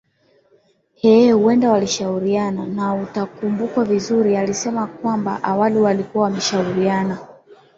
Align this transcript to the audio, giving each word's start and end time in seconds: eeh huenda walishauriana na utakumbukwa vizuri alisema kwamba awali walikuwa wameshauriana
eeh 1.03 1.33
huenda 1.33 1.71
walishauriana 1.71 2.65
na 2.65 2.93
utakumbukwa 2.93 3.85
vizuri 3.85 4.37
alisema 4.37 4.87
kwamba 4.87 5.43
awali 5.43 5.77
walikuwa 5.77 6.23
wameshauriana 6.23 7.27